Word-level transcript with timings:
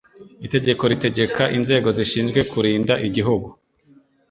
itegeko 0.45 0.83
ritegeka 0.91 1.43
inzego 1.57 1.87
zishinzwe 1.97 2.39
kurinda 2.51 2.93
igihugu 3.07 3.49